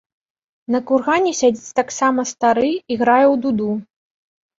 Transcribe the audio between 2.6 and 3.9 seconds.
і грае ў дуду.